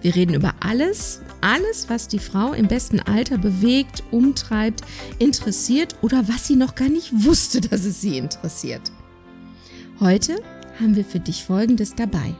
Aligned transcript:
Wir 0.00 0.14
reden 0.14 0.34
über 0.34 0.54
alles, 0.60 1.22
alles, 1.40 1.88
was 1.88 2.06
die 2.06 2.20
Frau 2.20 2.52
im 2.52 2.68
besten 2.68 3.00
Alter 3.00 3.36
bewegt, 3.36 4.04
umtreibt, 4.10 4.82
interessiert 5.18 5.96
oder 6.02 6.28
was 6.28 6.46
sie 6.46 6.56
noch 6.56 6.74
gar 6.74 6.88
nicht 6.88 7.24
wusste, 7.24 7.60
dass 7.60 7.84
es 7.84 8.00
sie 8.00 8.16
interessiert. 8.16 8.92
Heute 9.98 10.36
haben 10.78 10.94
wir 10.94 11.04
für 11.04 11.18
dich 11.18 11.44
Folgendes 11.44 11.96
dabei. 11.96 12.34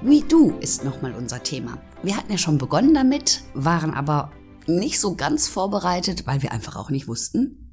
We 0.00 0.20
Do 0.20 0.56
ist 0.60 0.84
nochmal 0.84 1.14
unser 1.14 1.42
Thema. 1.42 1.78
Wir 2.02 2.16
hatten 2.16 2.30
ja 2.30 2.38
schon 2.38 2.58
begonnen 2.58 2.94
damit, 2.94 3.42
waren 3.54 3.94
aber 3.94 4.30
nicht 4.66 5.00
so 5.00 5.16
ganz 5.16 5.48
vorbereitet, 5.48 6.26
weil 6.26 6.42
wir 6.42 6.52
einfach 6.52 6.76
auch 6.76 6.90
nicht 6.90 7.08
wussten, 7.08 7.63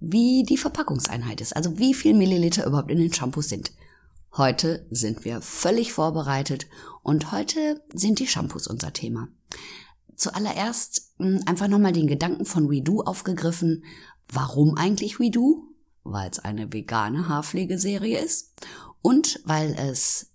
wie 0.00 0.42
die 0.42 0.56
Verpackungseinheit 0.56 1.40
ist, 1.40 1.56
also 1.56 1.78
wie 1.78 1.94
viel 1.94 2.14
Milliliter 2.14 2.66
überhaupt 2.66 2.90
in 2.90 2.98
den 2.98 3.12
Shampoos 3.12 3.48
sind. 3.48 3.72
Heute 4.36 4.86
sind 4.90 5.24
wir 5.24 5.40
völlig 5.40 5.92
vorbereitet 5.92 6.66
und 7.02 7.30
heute 7.30 7.82
sind 7.92 8.18
die 8.18 8.26
Shampoos 8.26 8.66
unser 8.66 8.92
Thema. 8.92 9.28
Zuallererst 10.16 11.12
hm, 11.18 11.42
einfach 11.46 11.68
nochmal 11.68 11.92
den 11.92 12.06
Gedanken 12.06 12.44
von 12.44 12.70
WeDo 12.70 13.02
aufgegriffen. 13.02 13.84
Warum 14.28 14.76
eigentlich 14.76 15.20
WeDo? 15.20 15.62
Weil 16.02 16.30
es 16.30 16.40
eine 16.40 16.72
vegane 16.72 17.28
Haarpflegeserie 17.28 18.18
ist 18.18 18.52
und 19.02 19.40
weil 19.44 19.74
es 19.74 20.30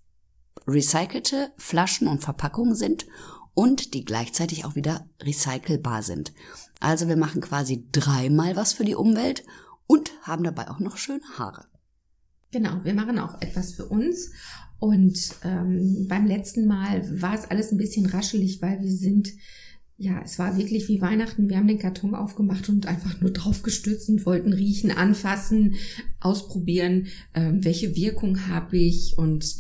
recycelte 0.67 1.52
Flaschen 1.57 2.07
und 2.07 2.23
Verpackungen 2.23 2.75
sind 2.75 3.05
und 3.53 3.94
die 3.94 4.05
gleichzeitig 4.05 4.66
auch 4.66 4.75
wieder 4.75 5.08
recycelbar 5.22 6.03
sind. 6.03 6.33
Also 6.80 7.08
wir 7.08 7.17
machen 7.17 7.42
quasi 7.42 7.86
dreimal 7.92 8.55
was 8.55 8.73
für 8.73 8.86
die 8.86 8.95
Umwelt 8.95 9.44
und 9.88 10.11
haben 10.22 10.44
dabei 10.44 10.69
auch 10.69 10.80
noch 10.80 10.97
schöne 10.97 11.23
Haare. 11.38 11.66
Genau, 12.52 12.83
wir 12.83 12.94
machen 12.94 13.20
auch 13.20 13.42
etwas 13.42 13.73
für 13.73 13.86
uns. 13.86 14.31
Und 14.80 15.36
ähm, 15.44 16.08
beim 16.08 16.25
letzten 16.25 16.66
Mal 16.66 17.22
war 17.22 17.36
es 17.36 17.45
alles 17.45 17.72
ein 17.72 17.77
bisschen 17.77 18.05
raschelig, 18.05 18.61
weil 18.61 18.81
wir 18.81 18.92
sind, 18.92 19.30
ja, 19.97 20.22
es 20.23 20.39
war 20.39 20.58
wirklich 20.58 20.88
wie 20.88 21.02
Weihnachten. 21.02 21.50
Wir 21.50 21.58
haben 21.58 21.67
den 21.67 21.80
Karton 21.80 22.16
aufgemacht 22.16 22.70
und 22.70 22.86
einfach 22.86 23.20
nur 23.20 23.31
drauf 23.31 23.61
gestürzt 23.61 24.09
und 24.09 24.25
wollten 24.25 24.53
riechen, 24.53 24.92
anfassen, 24.92 25.75
ausprobieren, 26.22 27.08
ähm, 27.33 27.64
welche 27.64 27.95
Wirkung 27.95 28.47
habe 28.47 28.77
ich 28.77 29.17
und 29.17 29.58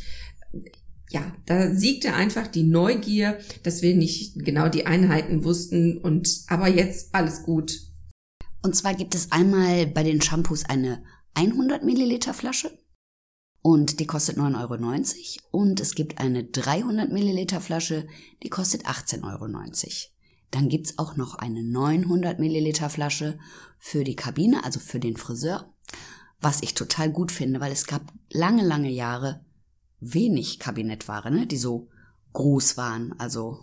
ja, 1.09 1.35
da 1.45 1.73
siegte 1.73 2.13
einfach 2.13 2.47
die 2.47 2.63
Neugier, 2.63 3.39
dass 3.63 3.81
wir 3.81 3.95
nicht 3.95 4.45
genau 4.45 4.69
die 4.69 4.85
Einheiten 4.85 5.43
wussten 5.43 5.97
und 5.97 6.43
aber 6.47 6.67
jetzt 6.67 7.13
alles 7.13 7.43
gut. 7.43 7.79
Und 8.61 8.75
zwar 8.75 8.93
gibt 8.93 9.15
es 9.15 9.31
einmal 9.31 9.87
bei 9.87 10.03
den 10.03 10.21
Shampoos 10.21 10.65
eine 10.65 11.03
100 11.33 11.83
Milliliter 11.83 12.33
Flasche 12.33 12.77
und 13.61 13.99
die 13.99 14.05
kostet 14.05 14.37
9,90 14.37 14.59
Euro 14.61 15.63
und 15.63 15.79
es 15.79 15.95
gibt 15.95 16.19
eine 16.19 16.43
300 16.43 17.11
Milliliter 17.11 17.59
Flasche, 17.59 18.07
die 18.43 18.49
kostet 18.49 18.85
18,90 18.85 19.23
Euro. 19.23 19.47
Dann 20.51 20.69
gibt's 20.69 20.97
auch 20.97 21.15
noch 21.15 21.35
eine 21.35 21.63
900 21.63 22.39
Milliliter 22.39 22.89
Flasche 22.89 23.39
für 23.77 24.03
die 24.03 24.15
Kabine, 24.15 24.63
also 24.63 24.79
für 24.79 24.99
den 24.99 25.17
Friseur, 25.17 25.73
was 26.39 26.61
ich 26.61 26.73
total 26.73 27.11
gut 27.11 27.31
finde, 27.31 27.59
weil 27.59 27.71
es 27.71 27.85
gab 27.85 28.13
lange, 28.29 28.63
lange 28.63 28.89
Jahre 28.89 29.45
wenig 29.99 30.59
Kabinettware, 30.59 31.31
ne, 31.31 31.47
die 31.47 31.57
so 31.57 31.89
groß 32.33 32.77
waren, 32.77 33.13
also 33.17 33.59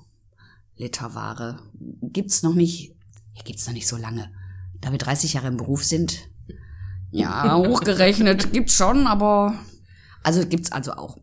Literware. 0.76 1.60
Gibt's 2.02 2.42
noch 2.42 2.54
nicht, 2.54 2.94
gibt's 3.44 3.66
noch 3.66 3.74
nicht 3.74 3.88
so 3.88 3.96
lange. 3.96 4.32
Da 4.80 4.92
wir 4.92 4.98
30 4.98 5.34
Jahre 5.34 5.48
im 5.48 5.56
Beruf 5.56 5.84
sind, 5.84 6.28
ja, 7.10 7.56
hochgerechnet 7.66 8.52
gibt's 8.52 8.74
schon, 8.74 9.06
aber 9.06 9.58
also 10.22 10.46
gibt's 10.46 10.72
also 10.72 10.92
auch. 10.92 11.18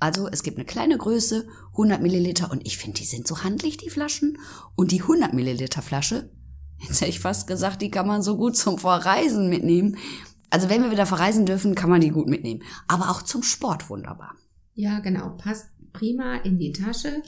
Also 0.00 0.28
es 0.28 0.42
gibt 0.42 0.58
eine 0.58 0.66
kleine 0.66 0.98
Größe, 0.98 1.46
100 1.72 2.02
Milliliter 2.02 2.50
und 2.50 2.66
ich 2.66 2.76
finde, 2.76 2.98
die 2.98 3.06
sind 3.06 3.26
so 3.26 3.42
handlich, 3.42 3.76
die 3.76 3.90
Flaschen. 3.90 4.38
Und 4.74 4.92
die 4.92 5.00
100 5.00 5.32
Milliliter 5.32 5.82
Flasche, 5.82 6.30
jetzt 6.78 7.00
hätte 7.00 7.10
ich 7.10 7.20
fast 7.20 7.46
gesagt, 7.46 7.82
die 7.82 7.90
kann 7.90 8.06
man 8.06 8.22
so 8.22 8.36
gut 8.36 8.56
zum 8.56 8.78
Verreisen 8.78 9.48
mitnehmen. 9.48 9.96
Also 10.50 10.68
wenn 10.68 10.82
wir 10.82 10.90
wieder 10.90 11.06
verreisen 11.06 11.46
dürfen, 11.46 11.74
kann 11.74 11.90
man 11.90 12.00
die 12.00 12.10
gut 12.10 12.28
mitnehmen. 12.28 12.62
Aber 12.86 13.10
auch 13.10 13.22
zum 13.22 13.42
Sport 13.42 13.90
wunderbar. 13.90 14.34
Ja, 14.74 15.00
genau, 15.00 15.30
passt 15.36 15.68
prima 15.92 16.36
in 16.38 16.58
die 16.58 16.72
Tasche. 16.72 17.22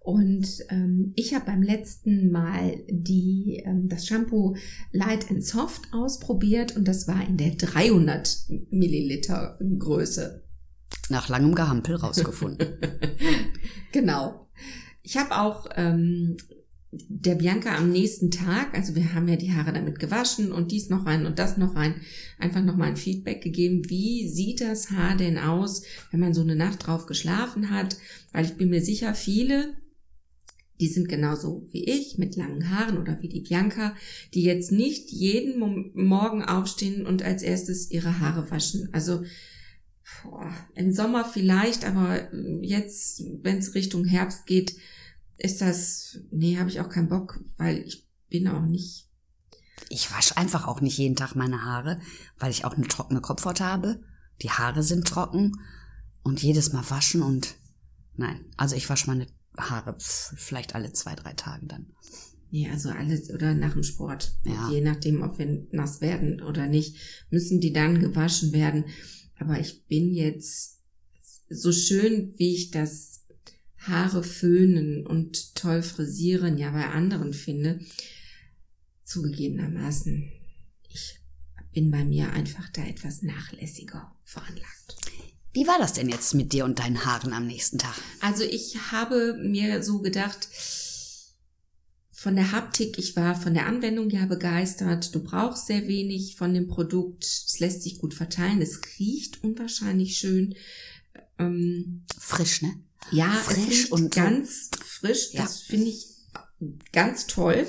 Und 0.00 0.46
ähm, 0.70 1.12
ich 1.16 1.34
habe 1.34 1.46
beim 1.46 1.62
letzten 1.62 2.30
Mal 2.30 2.78
die, 2.88 3.62
ähm, 3.64 3.88
das 3.88 4.06
Shampoo 4.06 4.56
Light 4.92 5.30
and 5.30 5.44
Soft 5.44 5.92
ausprobiert 5.92 6.76
und 6.76 6.86
das 6.86 7.08
war 7.08 7.26
in 7.26 7.36
der 7.36 7.56
300 7.56 8.46
Milliliter 8.70 9.58
Größe. 9.78 10.44
Nach 11.08 11.28
langem 11.28 11.54
Gehampel 11.54 11.96
rausgefunden. 11.96 12.78
genau. 13.92 14.48
Ich 15.02 15.16
habe 15.16 15.38
auch 15.38 15.68
ähm, 15.76 16.36
der 17.08 17.34
Bianca 17.34 17.76
am 17.76 17.90
nächsten 17.90 18.30
Tag, 18.30 18.74
also 18.74 18.94
wir 18.94 19.14
haben 19.14 19.28
ja 19.28 19.36
die 19.36 19.52
Haare 19.52 19.72
damit 19.72 19.98
gewaschen 19.98 20.52
und 20.52 20.72
dies 20.72 20.88
noch 20.88 21.06
rein 21.06 21.26
und 21.26 21.38
das 21.38 21.56
noch 21.56 21.74
rein, 21.74 21.94
einfach 22.38 22.62
nochmal 22.62 22.88
ein 22.88 22.96
Feedback 22.96 23.42
gegeben, 23.42 23.88
wie 23.88 24.28
sieht 24.28 24.60
das 24.60 24.90
Haar 24.90 25.16
denn 25.16 25.38
aus, 25.38 25.82
wenn 26.10 26.20
man 26.20 26.34
so 26.34 26.42
eine 26.42 26.56
Nacht 26.56 26.86
drauf 26.86 27.06
geschlafen 27.06 27.70
hat, 27.70 27.96
weil 28.32 28.44
ich 28.44 28.56
bin 28.56 28.70
mir 28.70 28.82
sicher, 28.82 29.14
viele, 29.14 29.74
die 30.80 30.88
sind 30.88 31.08
genauso 31.08 31.66
wie 31.72 31.84
ich, 31.84 32.18
mit 32.18 32.36
langen 32.36 32.70
Haaren 32.70 32.98
oder 32.98 33.20
wie 33.22 33.28
die 33.28 33.40
Bianca, 33.40 33.94
die 34.34 34.42
jetzt 34.42 34.72
nicht 34.72 35.10
jeden 35.10 35.58
Morgen 35.94 36.42
aufstehen 36.42 37.06
und 37.06 37.22
als 37.22 37.42
erstes 37.42 37.90
ihre 37.90 38.20
Haare 38.20 38.50
waschen. 38.50 38.88
Also 38.92 39.22
boah, 40.22 40.52
im 40.74 40.92
Sommer 40.92 41.24
vielleicht, 41.24 41.86
aber 41.86 42.30
jetzt, 42.60 43.22
wenn 43.42 43.58
es 43.58 43.74
Richtung 43.74 44.04
Herbst 44.04 44.46
geht, 44.46 44.76
ist 45.38 45.60
das, 45.60 46.18
nee, 46.30 46.58
habe 46.58 46.70
ich 46.70 46.80
auch 46.80 46.88
keinen 46.88 47.08
Bock, 47.08 47.40
weil 47.56 47.78
ich 47.78 48.06
bin 48.28 48.48
auch 48.48 48.64
nicht. 48.64 49.08
Ich 49.88 50.10
wasche 50.12 50.36
einfach 50.36 50.66
auch 50.66 50.80
nicht 50.80 50.98
jeden 50.98 51.16
Tag 51.16 51.34
meine 51.34 51.64
Haare, 51.64 52.00
weil 52.38 52.50
ich 52.50 52.64
auch 52.64 52.74
eine 52.74 52.88
trockene 52.88 53.20
Kopfhaut 53.20 53.60
habe. 53.60 54.00
Die 54.42 54.50
Haare 54.50 54.82
sind 54.82 55.06
trocken 55.06 55.60
und 56.22 56.42
jedes 56.42 56.72
Mal 56.72 56.88
waschen 56.90 57.22
und 57.22 57.54
nein, 58.14 58.44
also 58.56 58.74
ich 58.74 58.88
wasche 58.88 59.06
meine 59.06 59.26
Haare 59.56 59.96
vielleicht 59.98 60.74
alle 60.74 60.92
zwei, 60.92 61.14
drei 61.14 61.32
Tage 61.34 61.66
dann. 61.66 61.92
Nee, 62.50 62.70
also 62.70 62.90
alles 62.90 63.30
oder 63.30 63.54
nach 63.54 63.72
dem 63.72 63.82
Sport. 63.82 64.36
Ja. 64.44 64.70
Je 64.70 64.80
nachdem, 64.80 65.22
ob 65.22 65.38
wir 65.38 65.66
nass 65.72 66.00
werden 66.00 66.42
oder 66.42 66.66
nicht, 66.66 66.96
müssen 67.30 67.60
die 67.60 67.72
dann 67.72 68.00
gewaschen 68.00 68.52
werden. 68.52 68.84
Aber 69.38 69.58
ich 69.58 69.86
bin 69.86 70.14
jetzt 70.14 70.80
so 71.48 71.72
schön, 71.72 72.34
wie 72.36 72.54
ich 72.54 72.70
das 72.70 73.25
Haare 73.88 74.22
föhnen 74.22 75.06
und 75.06 75.54
toll 75.54 75.82
frisieren 75.82 76.58
ja 76.58 76.70
bei 76.70 76.86
anderen 76.86 77.32
finde, 77.32 77.80
zugegebenermaßen, 79.04 80.30
ich 80.88 81.18
bin 81.72 81.90
bei 81.90 82.04
mir 82.04 82.32
einfach 82.32 82.68
da 82.70 82.84
etwas 82.84 83.22
nachlässiger 83.22 84.14
veranlagt. 84.24 84.96
Wie 85.52 85.66
war 85.66 85.78
das 85.78 85.94
denn 85.94 86.08
jetzt 86.08 86.34
mit 86.34 86.52
dir 86.52 86.64
und 86.64 86.78
deinen 86.78 87.04
Haaren 87.04 87.32
am 87.32 87.46
nächsten 87.46 87.78
Tag? 87.78 87.94
Also 88.20 88.44
ich 88.44 88.76
habe 88.92 89.38
mir 89.42 89.82
so 89.82 90.00
gedacht, 90.00 90.48
von 92.10 92.34
der 92.34 92.50
Haptik, 92.52 92.98
ich 92.98 93.14
war 93.14 93.34
von 93.40 93.54
der 93.54 93.66
Anwendung 93.66 94.10
ja 94.10 94.26
begeistert. 94.26 95.14
Du 95.14 95.22
brauchst 95.22 95.66
sehr 95.66 95.86
wenig 95.86 96.36
von 96.36 96.52
dem 96.54 96.66
Produkt. 96.66 97.24
Es 97.24 97.58
lässt 97.60 97.82
sich 97.82 97.98
gut 97.98 98.14
verteilen. 98.14 98.60
Es 98.60 98.80
riecht 98.98 99.44
unwahrscheinlich 99.44 100.16
schön. 100.18 100.54
Ähm, 101.38 102.04
frisch, 102.18 102.62
ne? 102.62 102.74
Ja, 103.10 103.30
frisch 103.30 103.90
und 103.92 104.14
ganz 104.14 104.70
so. 104.70 104.84
frisch. 104.84 105.32
Das 105.32 105.60
ja. 105.62 105.66
finde 105.68 105.88
ich 105.88 106.06
ganz 106.92 107.26
toll. 107.26 107.66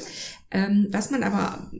Ähm, 0.52 0.88
was 0.92 1.12
man 1.12 1.24
aber 1.24 1.72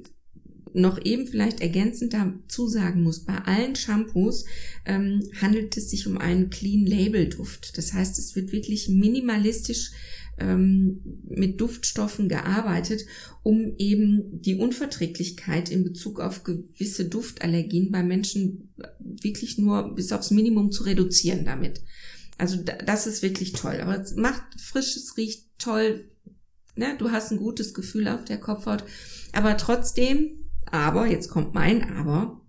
noch 0.74 1.04
eben 1.04 1.28
vielleicht 1.28 1.62
ergänzend 1.62 2.14
dazu 2.14 2.68
sagen 2.68 3.02
muss, 3.04 3.26
bei 3.26 3.38
allen 3.38 3.76
Shampoos 3.76 4.46
ähm, 4.86 5.24
handelt 5.42 5.76
es 5.76 5.90
sich 5.90 6.08
um 6.08 6.18
einen 6.18 6.50
Clean 6.50 6.86
Label 6.86 7.28
Duft. 7.30 7.78
Das 7.78 7.94
heißt, 7.94 8.20
es 8.20 8.36
wird 8.36 8.52
wirklich 8.52 8.88
minimalistisch 8.90 9.92
ähm, 10.40 11.02
mit 11.28 11.60
Duftstoffen 11.60 12.30
gearbeitet, 12.30 13.06
um 13.44 13.74
eben 13.78 14.42
die 14.42 14.56
Unverträglichkeit 14.56 15.70
in 15.70 15.84
Bezug 15.84 16.20
auf 16.20 16.44
gewisse 16.44 17.06
Duftallergien 17.06 17.92
bei 17.92 18.04
Menschen 18.04 18.74
wirklich 19.00 19.58
nur 19.58 19.96
bis 19.96 20.12
aufs 20.12 20.32
Minimum 20.32 20.72
zu 20.72 20.84
reduzieren 20.84 21.44
damit. 21.46 21.82
Also 22.38 22.58
das 22.58 23.08
ist 23.08 23.22
wirklich 23.22 23.54
toll. 23.54 23.80
Aber 23.82 24.00
es 24.00 24.16
macht 24.16 24.44
frisch, 24.60 24.96
es 24.96 25.18
riecht 25.18 25.46
toll. 25.58 26.10
Ne? 26.76 26.96
Du 26.98 27.12
hast 27.12 27.32
ein 27.32 27.38
gutes 27.38 27.74
Gefühl 27.74 28.08
auf 28.08 28.26
der 28.26 28.40
Kopfhaut. 28.40 28.84
Aber 29.34 29.58
trotzdem, 29.58 30.50
aber, 30.72 31.08
jetzt 31.08 31.30
kommt 31.30 31.54
mein 31.54 31.98
Aber, 31.98 32.42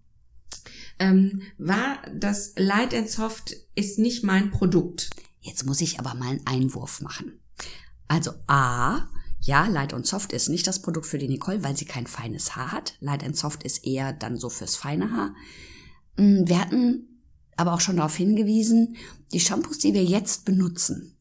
ähm, 0.99 1.43
war 1.57 1.99
das 2.15 2.55
Light 2.57 2.95
and 2.95 3.09
Soft 3.09 3.57
ist 3.75 3.99
nicht 3.99 4.25
mein 4.25 4.51
Produkt. 4.51 5.11
Jetzt 5.41 5.65
muss 5.65 5.81
ich 5.81 5.99
aber 5.99 6.15
mal 6.15 6.31
einen 6.31 6.47
Einwurf 6.47 7.01
machen. 7.01 7.41
Also 8.09 8.33
A, 8.47 9.09
ja, 9.41 9.67
Light 9.67 9.95
and 9.95 10.07
Soft 10.07 10.33
ist 10.33 10.49
nicht 10.49 10.67
das 10.67 10.83
Produkt 10.83 11.07
für 11.07 11.19
die 11.19 11.29
Nicole, 11.29 11.63
weil 11.63 11.77
sie 11.77 11.85
kein 11.85 12.07
feines 12.07 12.57
Haar 12.57 12.73
hat. 12.73 12.97
Light 13.01 13.23
and 13.23 13.37
Soft 13.37 13.63
ist 13.63 13.87
eher 13.87 14.13
dann 14.13 14.37
so 14.37 14.51
fürs 14.51 14.77
feine 14.77 15.11
Haar. 15.13 15.35
Mm, 16.17 16.47
wir 16.47 16.61
hatten 16.61 17.08
aber 17.59 17.75
auch 17.75 17.81
schon 17.81 17.97
darauf 17.97 18.17
hingewiesen, 18.17 18.97
die 19.33 19.41
Shampoos, 19.41 19.79
die 19.79 19.93
wir 19.93 20.05
jetzt 20.05 20.45
benutzen, 20.45 21.17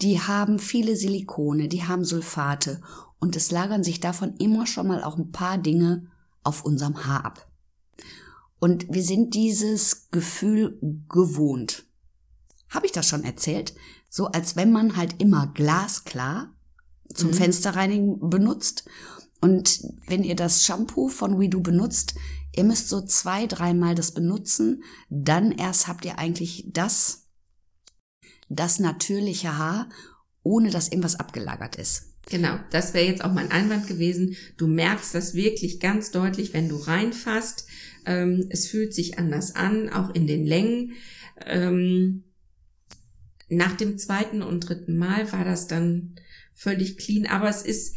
die 0.00 0.20
haben 0.20 0.58
viele 0.58 0.96
Silikone, 0.96 1.68
die 1.68 1.84
haben 1.84 2.04
Sulfate 2.04 2.80
und 3.18 3.36
es 3.36 3.50
lagern 3.50 3.84
sich 3.84 4.00
davon 4.00 4.36
immer 4.38 4.66
schon 4.66 4.86
mal 4.86 5.04
auch 5.04 5.18
ein 5.18 5.30
paar 5.30 5.58
Dinge 5.58 6.06
auf 6.42 6.64
unserem 6.64 7.04
Haar 7.04 7.24
ab. 7.24 7.50
Und 8.60 8.86
wir 8.90 9.02
sind 9.02 9.34
dieses 9.34 10.10
Gefühl 10.10 10.78
gewohnt. 11.08 11.84
Habe 12.70 12.86
ich 12.86 12.92
das 12.92 13.06
schon 13.06 13.24
erzählt? 13.24 13.74
So 14.08 14.26
als 14.26 14.56
wenn 14.56 14.72
man 14.72 14.96
halt 14.96 15.20
immer 15.20 15.48
glasklar 15.48 16.54
zum 17.12 17.28
mhm. 17.28 17.34
Fensterreinigen 17.34 18.30
benutzt. 18.30 18.88
Und 19.40 19.82
wenn 20.06 20.24
ihr 20.24 20.34
das 20.34 20.64
Shampoo 20.64 21.08
von 21.08 21.38
WeDo 21.38 21.60
benutzt, 21.60 22.14
ihr 22.58 22.64
müsst 22.64 22.88
so 22.88 23.00
zwei, 23.00 23.46
dreimal 23.46 23.94
das 23.94 24.12
benutzen, 24.12 24.82
dann 25.08 25.52
erst 25.52 25.86
habt 25.86 26.04
ihr 26.04 26.18
eigentlich 26.18 26.64
das, 26.66 27.28
das 28.48 28.80
natürliche 28.80 29.56
Haar, 29.56 29.88
ohne 30.42 30.70
dass 30.70 30.88
irgendwas 30.88 31.20
abgelagert 31.20 31.76
ist. 31.76 32.16
Genau, 32.28 32.58
das 32.72 32.94
wäre 32.94 33.06
jetzt 33.06 33.24
auch 33.24 33.32
mein 33.32 33.52
Einwand 33.52 33.86
gewesen. 33.86 34.36
Du 34.56 34.66
merkst 34.66 35.14
das 35.14 35.34
wirklich 35.34 35.78
ganz 35.78 36.10
deutlich, 36.10 36.52
wenn 36.52 36.68
du 36.68 36.76
reinfasst. 36.76 37.66
Ähm, 38.04 38.48
es 38.50 38.66
fühlt 38.66 38.92
sich 38.92 39.18
anders 39.18 39.54
an, 39.54 39.88
auch 39.88 40.12
in 40.12 40.26
den 40.26 40.44
Längen. 40.44 40.94
Ähm, 41.46 42.24
nach 43.48 43.76
dem 43.76 43.98
zweiten 43.98 44.42
und 44.42 44.68
dritten 44.68 44.98
Mal 44.98 45.32
war 45.32 45.44
das 45.44 45.68
dann 45.68 46.16
völlig 46.54 46.98
clean, 46.98 47.26
aber 47.26 47.48
es 47.48 47.62
ist 47.62 47.94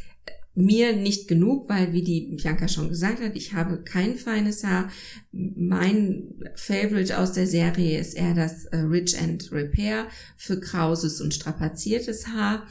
mir 0.53 0.95
nicht 0.95 1.27
genug, 1.27 1.69
weil 1.69 1.93
wie 1.93 2.03
die 2.03 2.35
Bianca 2.35 2.67
schon 2.67 2.89
gesagt 2.89 3.21
hat, 3.21 3.35
ich 3.35 3.53
habe 3.53 3.83
kein 3.83 4.15
feines 4.15 4.63
Haar. 4.63 4.89
Mein 5.31 6.33
Favorite 6.55 7.17
aus 7.17 7.31
der 7.33 7.47
Serie 7.47 7.99
ist 7.99 8.15
eher 8.15 8.33
das 8.33 8.65
äh, 8.65 8.77
Rich 8.77 9.17
and 9.19 9.51
Repair 9.51 10.07
für 10.35 10.59
krauses 10.59 11.21
und 11.21 11.33
strapaziertes 11.33 12.27
Haar. 12.27 12.63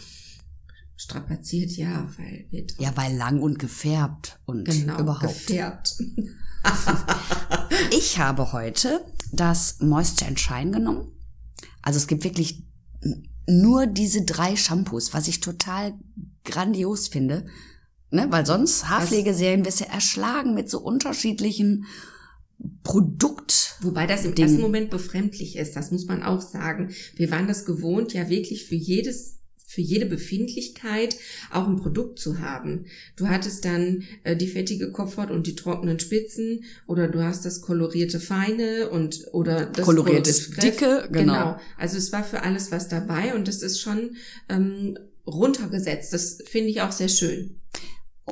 Strapaziert, 0.97 1.71
ja, 1.73 2.11
weil 2.19 2.47
wird 2.51 2.75
ja, 2.79 2.95
weil 2.95 3.17
lang 3.17 3.41
und 3.41 3.59
gefärbt 3.59 4.39
und 4.45 4.65
genau, 4.67 5.01
überhaupt 5.01 5.23
gefärbt. 5.23 5.97
ich 7.99 8.19
habe 8.19 8.53
heute 8.53 9.07
das 9.33 9.81
Moisture 9.81 10.29
and 10.29 10.39
Shine 10.39 10.71
genommen. 10.73 11.13
Also 11.81 11.97
es 11.97 12.07
gibt 12.07 12.25
wirklich 12.25 12.67
nur 13.47 13.87
diese 13.87 14.27
drei 14.27 14.57
Shampoos, 14.57 15.15
was 15.15 15.27
ich 15.27 15.41
total 15.41 15.95
grandios 16.45 17.09
finde. 17.09 17.47
Ne? 18.11 18.27
Weil 18.31 18.47
sonst 18.47 18.89
Haarpflegeserien 18.89 19.65
wirst 19.65 19.81
du 19.81 19.85
erschlagen 19.87 20.55
mit 20.55 20.69
so 20.69 20.81
unterschiedlichen 20.81 21.87
Produkt. 22.83 23.77
Wobei 23.81 24.07
das 24.07 24.25
im 24.25 24.35
ersten 24.35 24.61
Moment 24.61 24.91
befremdlich 24.91 25.57
ist, 25.57 25.77
das 25.77 25.91
muss 25.91 26.07
man 26.07 26.23
auch 26.23 26.41
sagen. 26.41 26.93
Wir 27.17 27.31
waren 27.31 27.47
das 27.47 27.65
gewohnt, 27.65 28.13
ja 28.13 28.29
wirklich 28.29 28.67
für 28.67 28.75
jedes 28.75 29.41
für 29.71 29.81
jede 29.83 30.07
Befindlichkeit 30.07 31.15
auch 31.53 31.69
ein 31.69 31.77
Produkt 31.77 32.19
zu 32.19 32.41
haben. 32.41 32.87
Du 33.15 33.29
hattest 33.29 33.65
dann 33.65 34.03
äh, 34.25 34.35
die 34.35 34.49
fettige 34.49 34.91
Kopfhaut 34.91 35.31
und 35.31 35.47
die 35.47 35.55
trockenen 35.55 36.01
Spitzen 36.01 36.65
oder 36.89 37.07
du 37.07 37.23
hast 37.23 37.45
das 37.45 37.61
kolorierte 37.61 38.19
Feine 38.19 38.91
und 38.91 39.29
oder 39.31 39.67
das 39.67 39.85
kolorierte 39.85 40.33
Dicke, 40.61 41.09
genau. 41.13 41.33
genau. 41.35 41.61
Also 41.79 41.99
es 41.99 42.11
war 42.11 42.25
für 42.25 42.43
alles 42.43 42.73
was 42.73 42.89
dabei 42.89 43.33
und 43.33 43.47
das 43.47 43.63
ist 43.63 43.81
schon 43.81 44.17
ähm, 44.49 44.99
runtergesetzt. 45.25 46.13
Das 46.13 46.39
finde 46.45 46.71
ich 46.71 46.81
auch 46.81 46.93
sehr 46.93 47.09
schön. 47.09 47.61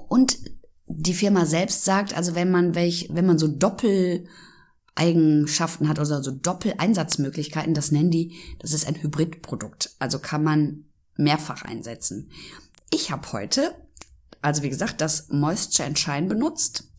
Und 0.09 0.39
die 0.87 1.15
Firma 1.15 1.47
selbst 1.47 1.85
sagt, 1.85 2.17
also 2.17 2.35
wenn 2.35 2.51
man 2.51 2.75
welch, 2.75 3.09
wenn 3.13 3.27
man 3.27 3.39
so 3.39 3.49
Doppel 3.49 4.27
Eigenschaften 4.95 5.89
hat 5.89 5.99
oder 5.99 6.23
so 6.23 6.33
Doppel-Einsatzmöglichkeiten, 6.33 7.73
das 7.73 7.93
nennen 7.93 8.11
die, 8.11 8.35
das 8.59 8.73
ist 8.73 8.87
ein 8.87 9.01
Hybridprodukt. 9.01 9.95
Also 10.01 10.19
kann 10.19 10.43
man 10.43 10.85
mehrfach 11.17 11.63
einsetzen. 11.63 12.31
Ich 12.91 13.11
habe 13.13 13.33
heute, 13.33 13.75
also 14.43 14.63
wie 14.63 14.71
gesagt, 14.71 15.01
das 15.01 15.29
Moisture 15.29 15.87
and 15.87 15.99
Shine 15.99 16.27
benutzt 16.27 16.91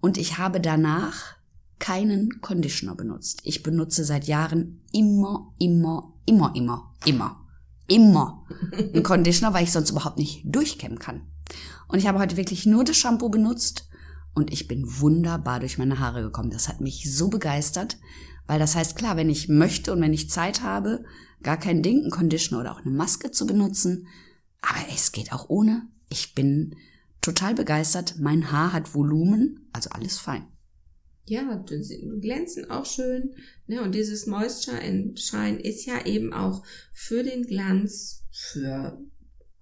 und 0.00 0.18
ich 0.18 0.38
habe 0.38 0.60
danach 0.60 1.36
keinen 1.78 2.40
Conditioner 2.40 2.96
benutzt. 2.96 3.40
Ich 3.44 3.62
benutze 3.62 4.04
seit 4.04 4.26
Jahren 4.26 4.82
immer, 4.92 5.52
immer, 5.58 6.14
immer, 6.24 6.52
immer, 6.54 6.94
immer, 7.04 7.46
immer 7.86 8.46
einen 8.72 9.02
Conditioner, 9.02 9.54
weil 9.54 9.64
ich 9.64 9.72
sonst 9.72 9.90
überhaupt 9.90 10.18
nicht 10.18 10.42
durchkämmen 10.44 10.98
kann. 10.98 11.22
Und 11.88 11.98
ich 11.98 12.06
habe 12.06 12.18
heute 12.18 12.36
wirklich 12.36 12.66
nur 12.66 12.84
das 12.84 12.96
Shampoo 12.96 13.28
benutzt 13.28 13.88
und 14.34 14.52
ich 14.52 14.68
bin 14.68 14.84
wunderbar 15.00 15.60
durch 15.60 15.78
meine 15.78 15.98
Haare 15.98 16.22
gekommen. 16.22 16.50
Das 16.50 16.68
hat 16.68 16.80
mich 16.80 17.12
so 17.12 17.28
begeistert, 17.28 17.96
weil 18.46 18.58
das 18.58 18.74
heißt, 18.76 18.96
klar, 18.96 19.16
wenn 19.16 19.30
ich 19.30 19.48
möchte 19.48 19.92
und 19.92 20.00
wenn 20.00 20.12
ich 20.12 20.30
Zeit 20.30 20.62
habe, 20.62 21.04
gar 21.42 21.58
kein 21.58 21.82
Ding, 21.82 22.04
ein 22.04 22.10
Conditioner 22.10 22.60
oder 22.60 22.72
auch 22.72 22.84
eine 22.84 22.94
Maske 22.94 23.30
zu 23.30 23.46
benutzen. 23.46 24.08
Aber 24.60 24.80
es 24.94 25.12
geht 25.12 25.32
auch 25.32 25.48
ohne. 25.48 25.88
Ich 26.08 26.34
bin 26.34 26.76
total 27.20 27.54
begeistert. 27.54 28.16
Mein 28.18 28.52
Haar 28.52 28.72
hat 28.72 28.94
Volumen, 28.94 29.68
also 29.72 29.90
alles 29.90 30.18
fein. 30.18 30.46
Ja, 31.28 31.64
glänzen 32.20 32.70
auch 32.70 32.86
schön. 32.86 33.34
Ne? 33.66 33.82
Und 33.82 33.94
dieses 33.94 34.26
Moisture 34.26 34.80
and 34.80 35.18
Shine 35.18 35.60
ist 35.60 35.84
ja 35.84 36.04
eben 36.06 36.32
auch 36.32 36.64
für 36.92 37.24
den 37.24 37.46
Glanz, 37.46 38.24
für 38.30 39.00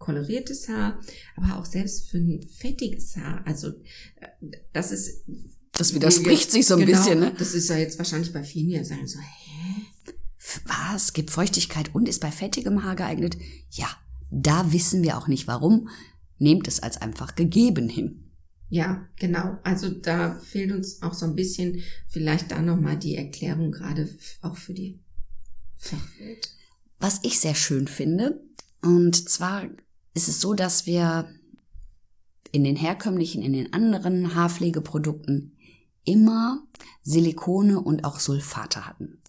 koloriertes 0.05 0.69
Haar, 0.69 1.01
aber 1.37 1.59
auch 1.59 1.65
selbst 1.65 2.09
für 2.09 2.19
ein 2.19 2.47
fettiges 2.47 3.17
Haar. 3.17 3.43
Also 3.47 3.69
äh, 3.69 4.29
das 4.73 4.93
ist 4.93 5.25
das 5.73 5.95
widerspricht 5.95 6.53
sich 6.53 6.67
so 6.67 6.75
ein 6.75 6.87
genau, 6.87 6.99
bisschen, 6.99 7.19
ne? 7.19 7.35
Das 7.37 7.55
ist 7.55 7.69
ja 7.69 7.77
jetzt 7.77 7.99
wahrscheinlich 7.99 8.33
bei 8.33 8.45
vielen, 8.45 8.69
die 8.69 8.85
sagen 8.85 9.07
so, 9.07 9.19
hä? 9.19 9.55
was, 10.67 11.15
gibt 11.15 11.31
Feuchtigkeit 11.31 11.95
und 11.95 12.09
ist 12.09 12.21
bei 12.21 12.31
fettigem 12.31 12.85
Haar 12.85 12.97
geeignet? 12.97 13.37
Ja, 13.71 13.89
da 14.31 14.73
wissen 14.73 15.03
wir 15.03 15.17
auch 15.17 15.27
nicht 15.27 15.49
warum. 15.49 15.89
Nehmt 16.39 16.69
es 16.69 16.81
als 16.81 17.01
einfach 17.01 17.35
gegeben 17.35 17.89
hin. 17.89 18.31
Ja, 18.69 19.09
genau. 19.17 19.59
Also 19.63 19.89
da 19.89 20.39
fehlt 20.39 20.73
uns 20.73 21.03
auch 21.03 21.15
so 21.15 21.27
ein 21.27 21.35
bisschen 21.35 21.83
vielleicht 22.09 22.51
da 22.51 22.61
nochmal 22.61 22.99
die 22.99 23.17
Erklärung 23.17 23.73
gerade 23.73 24.09
auch 24.43 24.57
für 24.57 24.75
die 24.75 25.01
Fachwelt. 25.77 26.51
Was 26.99 27.21
ich 27.23 27.41
sehr 27.41 27.55
schön 27.55 27.89
finde, 27.89 28.43
und 28.83 29.29
zwar 29.29 29.69
ist 30.15 30.29
es 30.29 30.41
so, 30.41 30.55
dass 30.55 30.87
wir 30.87 31.29
in 32.53 32.65
den 32.65 32.77
herkömmlichen, 32.77 33.43
in 33.43 33.53
den 33.53 33.73
anderen 33.73 34.35
Haarpflegeprodukten 34.35 35.57
immer 36.05 36.63
Silikone 37.03 37.81
und 37.81 38.05
auch 38.05 38.21
Sulfate 38.21 38.87
hatten. 38.87 39.21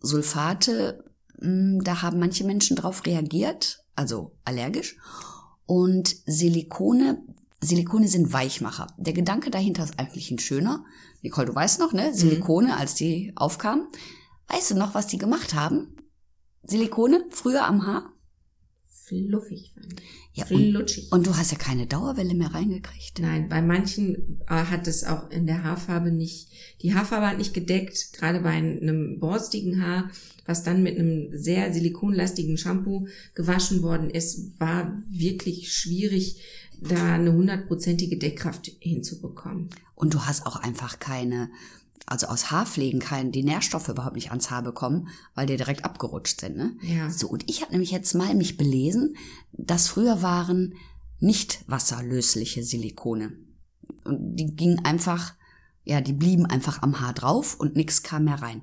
Sulfate, 0.00 1.04
hm, 1.40 1.82
da 1.82 2.02
haben 2.02 2.18
manche 2.18 2.44
Menschen 2.44 2.76
drauf 2.76 3.06
reagiert, 3.06 3.84
also 3.96 4.36
allergisch. 4.44 4.98
Und 5.66 6.16
Silikone, 6.26 7.22
Silikone 7.62 8.08
sind 8.08 8.32
Weichmacher. 8.32 8.88
Der 8.98 9.12
Gedanke 9.12 9.50
dahinter 9.50 9.84
ist 9.84 9.98
eigentlich 9.98 10.30
ein 10.30 10.38
schöner. 10.38 10.84
Nicole, 11.22 11.46
du 11.46 11.54
weißt 11.54 11.78
noch, 11.78 11.92
ne? 11.92 12.12
Silikone, 12.14 12.68
mhm. 12.68 12.74
als 12.74 12.94
die 12.94 13.32
aufkamen. 13.36 13.86
Weißt 14.48 14.70
du 14.70 14.74
noch, 14.74 14.94
was 14.94 15.06
die 15.06 15.18
gemacht 15.18 15.54
haben? 15.54 15.96
Silikone 16.62 17.24
früher 17.30 17.64
am 17.64 17.86
Haar? 17.86 18.12
Fluffig 19.10 19.72
Ja, 20.34 20.46
und, 20.50 20.76
und, 21.10 21.26
du 21.26 21.36
hast 21.36 21.52
ja 21.52 21.58
keine 21.58 21.86
Dauerwelle 21.86 22.34
mehr 22.34 22.54
reingekriegt. 22.54 23.18
Nein, 23.18 23.48
bei 23.48 23.60
manchen 23.60 24.40
äh, 24.48 24.54
hat 24.54 24.86
es 24.86 25.04
auch 25.04 25.30
in 25.30 25.46
der 25.46 25.64
Haarfarbe 25.64 26.10
nicht, 26.10 26.48
die 26.82 26.94
Haarfarbe 26.94 27.26
hat 27.26 27.38
nicht 27.38 27.54
gedeckt, 27.54 28.12
gerade 28.12 28.40
bei 28.40 28.50
einem 28.50 29.18
borstigen 29.18 29.82
Haar, 29.82 30.10
was 30.46 30.62
dann 30.62 30.82
mit 30.82 30.98
einem 30.98 31.28
sehr 31.32 31.72
silikonlastigen 31.72 32.56
Shampoo 32.56 33.06
gewaschen 33.34 33.82
worden 33.82 34.10
ist, 34.10 34.58
war 34.58 35.00
wirklich 35.08 35.72
schwierig, 35.72 36.40
da 36.80 37.14
eine 37.14 37.32
hundertprozentige 37.32 38.16
Deckkraft 38.16 38.72
hinzubekommen. 38.80 39.68
Und 39.94 40.14
du 40.14 40.20
hast 40.20 40.46
auch 40.46 40.56
einfach 40.56 40.98
keine, 40.98 41.50
also 42.06 42.26
aus 42.26 42.50
Haarpflegen 42.50 43.00
kein, 43.00 43.32
die 43.32 43.42
Nährstoffe 43.42 43.88
überhaupt 43.88 44.16
nicht 44.16 44.30
ans 44.30 44.50
Haar 44.50 44.62
bekommen, 44.62 45.08
weil 45.34 45.46
die 45.46 45.56
direkt 45.56 45.84
abgerutscht 45.84 46.40
sind. 46.40 46.56
Ne? 46.56 46.76
Ja. 46.82 47.10
So, 47.10 47.28
und 47.28 47.48
ich 47.48 47.62
habe 47.62 47.72
nämlich 47.72 47.90
jetzt 47.90 48.14
mal 48.14 48.34
mich 48.34 48.56
belesen, 48.56 49.16
dass 49.52 49.88
früher 49.88 50.22
waren 50.22 50.74
nicht 51.20 51.64
wasserlösliche 51.66 52.64
Silikone. 52.64 53.32
Und 54.04 54.36
die 54.36 54.56
gingen 54.56 54.84
einfach, 54.84 55.34
ja, 55.84 56.00
die 56.00 56.12
blieben 56.12 56.46
einfach 56.46 56.82
am 56.82 57.00
Haar 57.00 57.12
drauf 57.12 57.58
und 57.58 57.76
nichts 57.76 58.02
kam 58.02 58.24
mehr 58.24 58.42
rein. 58.42 58.62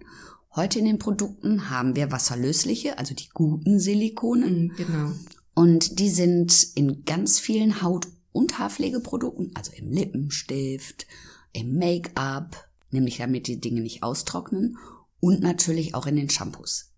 Heute 0.55 0.79
in 0.79 0.85
den 0.85 0.99
Produkten 0.99 1.69
haben 1.69 1.95
wir 1.95 2.11
wasserlösliche, 2.11 2.97
also 2.97 3.13
die 3.13 3.29
guten 3.33 3.79
Silikone. 3.79 4.47
Mhm, 4.47 4.71
Genau. 4.75 5.11
Und 5.53 5.99
die 5.99 6.09
sind 6.09 6.67
in 6.75 7.03
ganz 7.05 7.39
vielen 7.39 7.81
Haut- 7.81 8.07
und 8.31 8.59
Haarpflegeprodukten, 8.59 9.51
also 9.55 9.71
im 9.75 9.91
Lippenstift, 9.91 11.07
im 11.53 11.77
Make-up, 11.77 12.66
nämlich 12.89 13.17
damit 13.17 13.47
die 13.47 13.59
Dinge 13.59 13.81
nicht 13.81 14.03
austrocknen 14.03 14.77
und 15.19 15.41
natürlich 15.41 15.95
auch 15.95 16.07
in 16.07 16.15
den 16.15 16.29
Shampoos. 16.29 16.93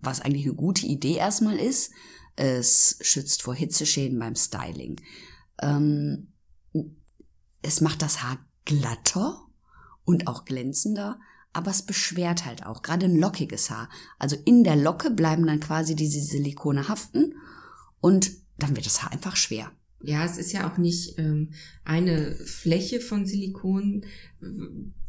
Was 0.00 0.20
eigentlich 0.20 0.44
eine 0.44 0.54
gute 0.54 0.86
Idee 0.86 1.16
erstmal 1.16 1.56
ist, 1.56 1.92
es 2.36 2.98
schützt 3.00 3.42
vor 3.42 3.54
Hitzeschäden 3.54 4.18
beim 4.18 4.36
Styling. 4.36 5.00
Ähm, 5.60 6.28
es 7.62 7.80
macht 7.80 8.02
das 8.02 8.22
Haar 8.22 8.38
glatter 8.64 9.42
und 10.04 10.26
auch 10.26 10.44
glänzender, 10.44 11.18
aber 11.52 11.70
es 11.70 11.82
beschwert 11.82 12.44
halt 12.44 12.64
auch, 12.64 12.82
gerade 12.82 13.06
ein 13.06 13.18
lockiges 13.18 13.70
Haar. 13.70 13.88
Also 14.18 14.36
in 14.44 14.62
der 14.62 14.76
Locke 14.76 15.10
bleiben 15.10 15.46
dann 15.46 15.60
quasi 15.60 15.96
diese 15.96 16.20
Silikone 16.20 16.88
haften 16.88 17.34
und 18.00 18.30
dann 18.58 18.76
wird 18.76 18.86
das 18.86 19.02
Haar 19.02 19.12
einfach 19.12 19.36
schwer. 19.36 19.72
Ja, 20.00 20.24
es 20.24 20.38
ist 20.38 20.52
ja 20.52 20.70
auch 20.70 20.78
nicht 20.78 21.18
ähm, 21.18 21.52
eine 21.84 22.36
Fläche 22.36 23.00
von 23.00 23.26
Silikon 23.26 24.06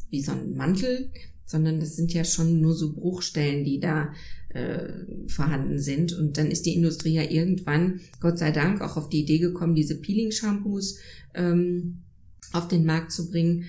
wie 0.09 0.21
so 0.21 0.31
ein 0.31 0.55
Mantel, 0.55 1.11
sondern 1.45 1.79
das 1.79 1.95
sind 1.95 2.13
ja 2.13 2.23
schon 2.23 2.61
nur 2.61 2.75
so 2.75 2.93
Bruchstellen, 2.93 3.63
die 3.63 3.79
da 3.79 4.13
äh, 4.49 4.89
vorhanden 5.27 5.79
sind. 5.79 6.13
Und 6.13 6.37
dann 6.37 6.51
ist 6.51 6.65
die 6.65 6.75
Industrie 6.75 7.13
ja 7.13 7.23
irgendwann, 7.23 8.01
Gott 8.19 8.37
sei 8.37 8.51
Dank, 8.51 8.81
auch 8.81 8.97
auf 8.97 9.09
die 9.09 9.21
Idee 9.21 9.39
gekommen, 9.39 9.75
diese 9.75 9.99
Peeling-Shampoos 9.99 10.97
ähm, 11.33 12.03
auf 12.51 12.67
den 12.67 12.85
Markt 12.85 13.11
zu 13.11 13.29
bringen, 13.29 13.65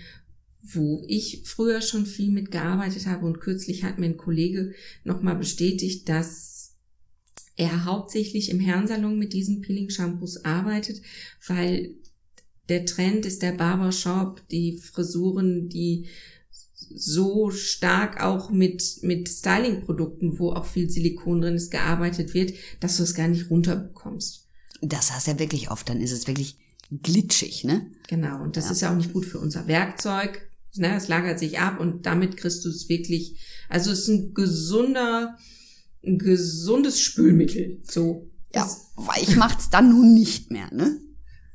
wo 0.63 1.05
ich 1.09 1.43
früher 1.45 1.81
schon 1.81 2.07
viel 2.07 2.31
mitgearbeitet 2.31 3.07
habe. 3.07 3.27
Und 3.27 3.41
kürzlich 3.41 3.85
hat 3.85 3.99
mir 3.99 4.07
ein 4.07 4.17
Kollege 4.17 4.73
nochmal 5.05 5.37
bestätigt, 5.37 6.09
dass 6.09 6.77
er 7.57 7.85
hauptsächlich 7.85 8.51
im 8.51 8.61
Herrensalon 8.61 9.19
mit 9.19 9.33
diesen 9.33 9.61
Peeling-Shampoos 9.61 10.45
arbeitet, 10.45 11.03
weil 11.47 11.95
der 12.71 12.87
Trend 12.87 13.27
ist 13.27 13.43
der 13.43 13.53
Barbershop, 13.53 14.47
die 14.49 14.79
Frisuren, 14.79 15.69
die 15.69 16.07
so 16.95 17.51
stark 17.51 18.23
auch 18.23 18.51
mit, 18.51 18.99
mit 19.03 19.29
Styling-Produkten, 19.29 20.39
wo 20.39 20.53
auch 20.53 20.67
viel 20.67 20.91
Silikon 20.91 21.41
drin 21.41 21.55
ist, 21.55 21.71
gearbeitet 21.71 22.35
wird, 22.35 22.55
dass 22.81 22.97
du 22.97 23.03
es 23.05 23.15
gar 23.15 23.29
nicht 23.29 23.51
runterbekommst. 23.51 24.47
Das 24.83 25.13
hast 25.13 25.27
du 25.27 25.33
ja 25.33 25.39
wirklich 25.39 25.71
oft, 25.71 25.89
dann 25.89 26.01
ist 26.01 26.11
es 26.13 26.27
wirklich 26.27 26.57
glitschig, 27.03 27.65
ne? 27.65 27.87
Genau, 28.09 28.43
und 28.43 28.57
das 28.57 28.67
Ja. 28.67 28.71
ist 28.73 28.81
ja 28.81 28.93
auch 28.93 28.97
nicht 28.97 29.13
gut 29.13 29.25
für 29.27 29.39
unser 29.39 29.67
Werkzeug. 29.69 30.49
Ne, 30.77 30.97
es 30.97 31.09
lagert 31.09 31.39
sich 31.41 31.59
ab 31.59 31.81
und 31.81 32.07
damit 32.07 32.37
kriegst 32.37 32.65
du 32.65 32.69
es 32.69 32.89
wirklich, 32.89 33.41
also 33.69 33.91
es 33.91 34.01
ist 34.01 34.09
ein 34.09 34.35
gesunder, 34.35 35.37
ein 36.07 36.17
gesundes 36.19 37.01
Spülmittel. 37.01 37.81
So. 37.83 38.31
Ja, 38.55 38.69
weich 38.97 39.35
macht's 39.37 39.71
dann 39.71 39.91
nun 39.91 40.15
nicht 40.15 40.51
mehr, 40.53 40.73
ne? 40.73 41.01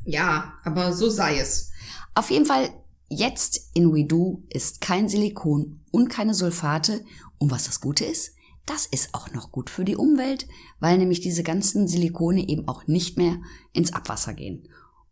Ja, 0.05 0.53
aber 0.63 0.93
so 0.93 1.09
sei 1.09 1.39
es. 1.39 1.71
Auf 2.13 2.29
jeden 2.29 2.45
Fall, 2.45 2.69
jetzt 3.09 3.71
in 3.73 3.93
WeDo 3.93 4.43
ist 4.49 4.81
kein 4.81 5.09
Silikon 5.09 5.81
und 5.91 6.09
keine 6.09 6.33
Sulfate. 6.33 7.03
Und 7.37 7.51
was 7.51 7.65
das 7.65 7.81
Gute 7.81 8.05
ist, 8.05 8.35
das 8.65 8.85
ist 8.85 9.13
auch 9.13 9.31
noch 9.31 9.51
gut 9.51 9.69
für 9.69 9.83
die 9.83 9.95
Umwelt, 9.95 10.47
weil 10.79 10.97
nämlich 10.97 11.19
diese 11.19 11.43
ganzen 11.43 11.87
Silikone 11.87 12.47
eben 12.47 12.67
auch 12.67 12.87
nicht 12.87 13.17
mehr 13.17 13.37
ins 13.73 13.93
Abwasser 13.93 14.33
gehen. 14.33 14.69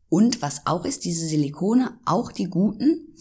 Und 0.10 0.42
was 0.42 0.66
auch 0.66 0.86
ist, 0.86 1.06
diese 1.06 1.28
Silikone, 1.28 2.00
auch 2.06 2.32
die 2.32 2.46
guten, 2.46 3.16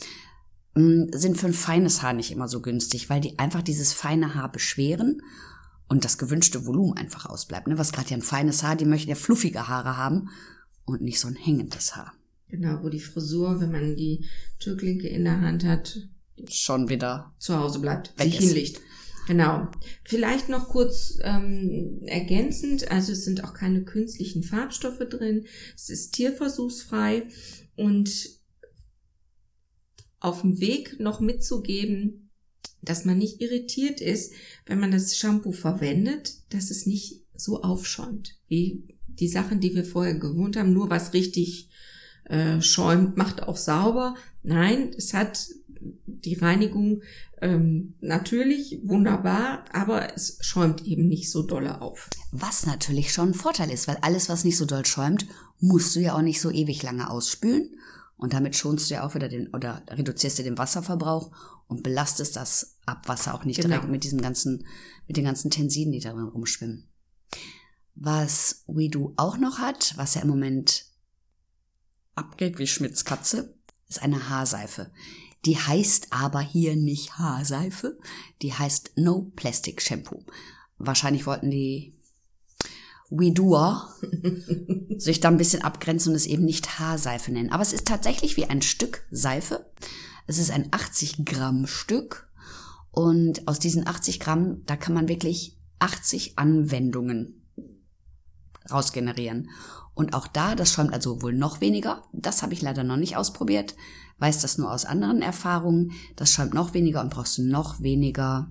mh, 0.75 1.19
sind 1.19 1.39
für 1.39 1.47
ein 1.47 1.55
feines 1.55 2.03
Haar 2.03 2.13
nicht 2.13 2.31
immer 2.31 2.49
so 2.49 2.61
günstig, 2.61 3.11
weil 3.11 3.21
die 3.21 3.39
einfach 3.39 3.63
dieses 3.63 3.93
feine 3.93 4.35
Haar 4.35 4.53
beschweren 4.53 5.23
und 5.89 6.05
das 6.05 6.19
gewünschte 6.19 6.67
Volumen 6.67 6.97
einfach 6.97 7.27
ausbleibt. 7.27 7.67
Ne? 7.67 7.79
Was 7.79 7.93
gerade 7.93 8.11
ja 8.11 8.17
ein 8.17 8.23
feines 8.23 8.63
Haar, 8.63 8.77
die 8.77 8.85
möchten 8.85 9.11
ja 9.11 9.17
fluffige 9.17 9.69
Haare 9.69 9.97
haben 9.97 10.29
und 10.85 11.03
nicht 11.03 11.21
so 11.21 11.29
ein 11.29 11.37
hängendes 11.37 11.97
Haar. 11.97 12.15
Genau, 12.49 12.83
wo 12.83 12.89
die 12.89 13.01
Frisur, 13.01 13.61
wenn 13.61 13.73
man 13.73 13.97
die 13.97 14.27
Türklinke 14.59 15.09
in 15.09 15.25
der 15.25 15.41
Hand 15.41 15.65
hat, 15.65 16.09
Schon 16.49 16.89
wieder 16.89 17.35
zu 17.39 17.57
Hause 17.57 17.79
bleibt, 17.79 18.15
sich 18.19 18.39
hinlegt. 18.39 18.81
Genau. 19.27 19.69
Vielleicht 20.03 20.49
noch 20.49 20.69
kurz 20.69 21.19
ähm, 21.23 22.01
ergänzend, 22.07 22.91
also 22.91 23.13
es 23.13 23.25
sind 23.25 23.45
auch 23.45 23.55
keine 23.55 23.85
künstlichen 23.85 24.43
Farbstoffe 24.43 24.99
drin, 25.09 25.47
es 25.77 25.91
ist 25.91 26.13
tierversuchsfrei 26.15 27.29
und 27.77 28.31
auf 30.19 30.41
dem 30.41 30.61
Weg 30.61 30.99
noch 30.99 31.21
mitzugeben, 31.21 32.31
dass 32.81 33.05
man 33.05 33.19
nicht 33.19 33.41
irritiert 33.41 34.01
ist, 34.01 34.33
wenn 34.67 34.81
man 34.81 34.91
das 34.91 35.17
Shampoo 35.17 35.53
verwendet, 35.53 36.53
dass 36.53 36.71
es 36.71 36.87
nicht 36.87 37.23
so 37.35 37.63
aufschäumt, 37.63 38.41
wie 38.49 38.89
die 39.19 39.29
Sachen, 39.29 39.61
die 39.61 39.75
wir 39.75 39.85
vorher 39.85 40.15
gewohnt 40.15 40.57
haben, 40.57 40.73
nur 40.73 40.91
was 40.91 41.13
richtig 41.13 41.69
äh, 42.25 42.61
schäumt, 42.61 43.17
macht 43.17 43.43
auch 43.43 43.57
sauber. 43.57 44.15
Nein, 44.43 44.91
es 44.97 45.15
hat 45.15 45.49
die 46.07 46.35
Reinigung 46.35 47.03
ähm, 47.41 47.95
natürlich 48.01 48.81
wunderbar, 48.85 49.65
aber 49.73 50.15
es 50.15 50.39
schäumt 50.41 50.87
eben 50.87 51.09
nicht 51.09 51.31
so 51.31 51.43
dolle 51.43 51.81
auf. 51.81 52.09
Was 52.31 52.67
natürlich 52.67 53.13
schon 53.13 53.31
ein 53.31 53.35
Vorteil 53.35 53.71
ist, 53.71 53.89
weil 53.89 53.99
alles, 54.03 54.29
was 54.29 54.45
nicht 54.45 54.57
so 54.57 54.65
doll 54.65 54.87
schäumt, 54.87 55.27
musst 55.59 55.95
du 55.97 56.01
ja 56.01 56.15
auch 56.15 56.23
nicht 56.23 56.41
so 56.41 56.51
ewig 56.51 56.83
lange 56.83 57.11
ausspülen. 57.11 57.71
Und 58.17 58.33
damit 58.33 58.55
schonst 58.55 58.89
du 58.89 58.95
ja 58.95 59.05
auch 59.05 59.17
wieder 59.17 59.29
den, 59.29 59.49
oder 59.49 59.83
reduzierst 59.91 60.39
du 60.39 60.45
den 60.45 60.57
Wasserverbrauch 60.57 61.33
und 61.67 61.83
belastest 61.83 62.37
das 62.37 62.77
Abwasser 62.87 63.35
auch 63.35 63.45
nicht 63.45 63.57
Genau. 63.57 63.75
direkt 63.75 63.91
mit 63.91 64.05
diesem 64.05 64.21
ganzen, 64.21 64.65
mit 65.09 65.17
den 65.17 65.25
ganzen 65.25 65.51
Tensiden, 65.51 65.93
die 65.93 65.99
darin 65.99 66.29
rumschwimmen. 66.29 66.87
Was 67.95 68.65
WeDo 68.67 69.13
auch 69.17 69.37
noch 69.37 69.59
hat, 69.59 69.95
was 69.97 70.15
ja 70.15 70.23
im 70.23 70.29
Moment 70.29 70.87
abgeht 72.15 72.59
wie 72.59 72.67
Schmidts 72.67 73.05
Katze, 73.05 73.55
ist 73.89 74.03
eine 74.03 74.29
Haarseife. 74.29 74.91
Die 75.45 75.59
heißt 75.59 76.09
aber 76.11 76.41
hier 76.41 76.77
nicht 76.77 77.19
Haarseife, 77.19 77.99
die 78.43 78.55
heißt 78.55 78.93
No 78.97 79.33
Plastic 79.35 79.83
Shampoo. 79.83 80.25
Wahrscheinlich 80.79 81.27
wollten 81.27 81.51
die 81.51 81.95
WeDoer 83.11 83.95
sich 84.97 85.21
da 85.21 85.29
ein 85.29 85.37
bisschen 85.37 85.63
abgrenzen 85.63 86.11
und 86.11 86.17
es 86.17 86.27
eben 86.27 86.45
nicht 86.45 86.79
Haarseife 86.79 87.31
nennen. 87.33 87.51
Aber 87.51 87.63
es 87.63 87.73
ist 87.73 87.87
tatsächlich 87.87 88.37
wie 88.37 88.47
ein 88.47 88.63
Stück 88.63 89.07
Seife. 89.11 89.71
Es 90.27 90.39
ist 90.39 90.51
ein 90.51 90.69
80 90.71 91.25
Gramm 91.25 91.67
Stück 91.67 92.29
und 92.91 93.49
aus 93.49 93.59
diesen 93.59 93.87
80 93.87 94.21
Gramm, 94.21 94.63
da 94.67 94.77
kann 94.77 94.95
man 94.95 95.09
wirklich 95.09 95.59
80 95.81 96.39
Anwendungen 96.39 97.42
rausgenerieren. 98.71 99.51
Und 99.95 100.15
auch 100.15 100.27
da, 100.27 100.55
das 100.55 100.73
schäumt 100.73 100.93
also 100.93 101.23
wohl 101.23 101.35
noch 101.35 101.61
weniger. 101.61 102.05
Das 102.13 102.43
habe 102.43 102.55
ich 102.55 102.63
leider 102.63 102.85
noch 102.85 102.97
nicht 102.97 103.17
ausprobiert. 103.17 103.75
Weiß 104.19 104.41
das 104.41 104.59
nur 104.59 104.73
aus 104.73 104.85
anderen 104.85 105.21
Erfahrungen. 105.23 105.93
Das 106.17 106.31
schäumt 106.31 106.55
noch 106.55 106.75
weniger 106.75 107.01
und 107.03 107.11
brauchst 107.11 107.39
noch 107.39 107.83
weniger 107.83 108.51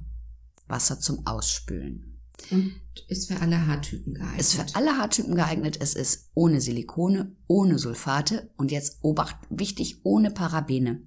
Wasser 0.67 0.99
zum 0.99 1.25
Ausspülen. 1.25 2.19
Und 2.49 2.73
ist 3.07 3.31
für 3.31 3.39
alle 3.41 3.67
Haartypen 3.67 4.13
geeignet. 4.15 4.39
Ist 4.39 4.53
für 4.55 4.65
alle 4.75 4.97
Haartypen 4.97 5.35
geeignet. 5.35 5.77
Es 5.79 5.93
ist 5.93 6.29
ohne 6.33 6.61
Silikone, 6.61 7.35
ohne 7.47 7.79
Sulfate 7.79 8.49
und 8.57 8.71
jetzt 8.71 8.99
Obacht, 9.01 9.37
wichtig, 9.49 10.01
ohne 10.03 10.31
Parabene. 10.31 11.01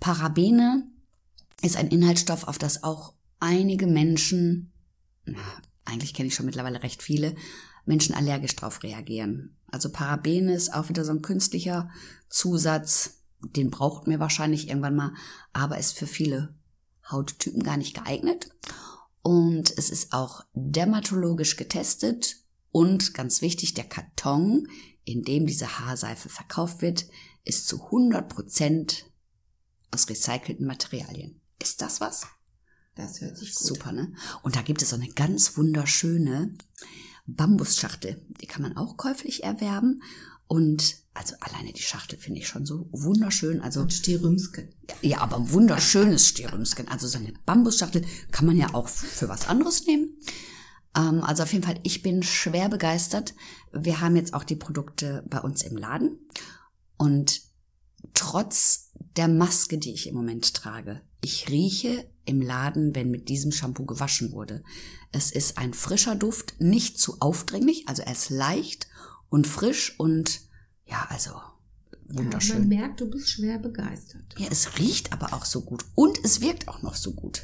Parabene 0.00 0.86
ist 1.62 1.76
ein 1.76 1.88
Inhaltsstoff, 1.88 2.44
auf 2.44 2.58
das 2.58 2.84
auch 2.84 3.14
einige 3.40 3.86
Menschen, 3.86 4.72
eigentlich 5.84 6.14
kenne 6.14 6.28
ich 6.28 6.34
schon 6.34 6.46
mittlerweile 6.46 6.82
recht 6.82 7.02
viele, 7.02 7.34
Menschen 7.86 8.14
allergisch 8.14 8.56
drauf 8.56 8.82
reagieren. 8.82 9.56
Also 9.68 9.90
Parabene 9.90 10.54
ist 10.54 10.74
auch 10.74 10.88
wieder 10.88 11.04
so 11.04 11.12
ein 11.12 11.22
künstlicher 11.22 11.90
Zusatz, 12.28 13.22
den 13.40 13.70
braucht 13.70 14.06
mir 14.06 14.18
wahrscheinlich 14.18 14.68
irgendwann 14.68 14.96
mal, 14.96 15.14
aber 15.52 15.78
ist 15.78 15.96
für 15.96 16.06
viele 16.06 16.54
Hauttypen 17.10 17.62
gar 17.62 17.76
nicht 17.76 17.94
geeignet. 17.94 18.50
Und 19.22 19.76
es 19.76 19.90
ist 19.90 20.12
auch 20.12 20.44
dermatologisch 20.54 21.56
getestet 21.56 22.36
und 22.70 23.14
ganz 23.14 23.40
wichtig, 23.42 23.74
der 23.74 23.84
Karton, 23.84 24.68
in 25.04 25.22
dem 25.22 25.46
diese 25.46 25.78
Haarseife 25.78 26.28
verkauft 26.28 26.82
wird, 26.82 27.06
ist 27.44 27.68
zu 27.68 27.84
100 27.84 28.28
Prozent 28.28 29.06
aus 29.90 30.08
recycelten 30.08 30.66
Materialien. 30.66 31.40
Ist 31.60 31.80
das 31.80 32.00
was? 32.00 32.26
das 32.96 33.20
hört 33.20 33.36
sich 33.36 33.54
gut 33.54 33.66
Super, 33.66 33.92
ne? 33.92 34.12
Und 34.42 34.56
da 34.56 34.62
gibt 34.62 34.82
es 34.82 34.90
so 34.90 34.96
eine 34.96 35.08
ganz 35.08 35.56
wunderschöne 35.56 36.56
Bambusschachtel. 37.26 38.20
Die 38.40 38.46
kann 38.46 38.62
man 38.62 38.76
auch 38.76 38.96
käuflich 38.96 39.44
erwerben. 39.44 40.02
Und 40.48 40.96
also 41.12 41.34
alleine 41.40 41.72
die 41.72 41.82
Schachtel 41.82 42.18
finde 42.18 42.40
ich 42.40 42.48
schon 42.48 42.66
so 42.66 42.88
wunderschön. 42.92 43.60
Also 43.60 43.80
Und 43.80 43.92
Sterümsken. 43.92 44.68
ja, 45.02 45.20
aber 45.20 45.36
ein 45.36 45.50
wunderschönes 45.50 46.28
Stirrümsken. 46.28 46.88
Also 46.88 47.08
so 47.08 47.18
eine 47.18 47.32
Bambusschachtel 47.44 48.04
kann 48.30 48.46
man 48.46 48.56
ja 48.56 48.74
auch 48.74 48.88
für 48.88 49.28
was 49.28 49.48
anderes 49.48 49.86
nehmen. 49.86 50.16
Ähm, 50.96 51.22
also 51.22 51.42
auf 51.42 51.52
jeden 51.52 51.64
Fall, 51.64 51.80
ich 51.82 52.02
bin 52.02 52.22
schwer 52.22 52.68
begeistert. 52.68 53.34
Wir 53.72 54.00
haben 54.00 54.16
jetzt 54.16 54.34
auch 54.34 54.44
die 54.44 54.56
Produkte 54.56 55.24
bei 55.28 55.40
uns 55.40 55.62
im 55.62 55.76
Laden. 55.76 56.18
Und 56.96 57.42
trotz 58.14 58.92
der 59.16 59.28
Maske, 59.28 59.78
die 59.78 59.92
ich 59.92 60.06
im 60.08 60.14
Moment 60.14 60.54
trage, 60.54 61.02
ich 61.26 61.48
rieche 61.48 62.06
im 62.24 62.40
Laden, 62.40 62.94
wenn 62.94 63.10
mit 63.10 63.28
diesem 63.28 63.50
Shampoo 63.50 63.84
gewaschen 63.84 64.30
wurde. 64.30 64.62
Es 65.10 65.32
ist 65.32 65.58
ein 65.58 65.74
frischer 65.74 66.14
Duft, 66.14 66.54
nicht 66.60 67.00
zu 67.00 67.16
aufdringlich, 67.20 67.88
also 67.88 68.02
er 68.02 68.12
ist 68.12 68.30
leicht 68.30 68.86
und 69.28 69.48
frisch 69.48 69.98
und 69.98 70.42
ja, 70.84 71.04
also 71.10 71.30
Ja, 71.32 71.52
wunderschön. 72.06 72.60
man 72.60 72.68
merkt, 72.68 73.00
du 73.00 73.10
bist 73.10 73.28
schwer 73.28 73.58
begeistert. 73.58 74.36
Ja, 74.38 74.46
es 74.52 74.78
riecht 74.78 75.12
aber 75.12 75.32
auch 75.34 75.44
so 75.44 75.62
gut 75.62 75.84
und 75.96 76.16
es 76.24 76.40
wirkt 76.40 76.68
auch 76.68 76.82
noch 76.82 76.94
so 76.94 77.12
gut. 77.12 77.42